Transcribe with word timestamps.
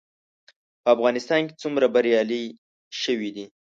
په 0.83 0.87
افغانستان 0.95 1.41
کې 1.47 1.53
څومره 1.61 1.85
بریالي 1.93 2.43
شوي 3.01 3.29
دي؟ 3.35 3.45